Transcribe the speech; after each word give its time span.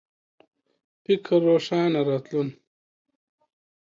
فکر 1.03 1.39
روښانه 1.47 2.01
راتلون 2.09 2.49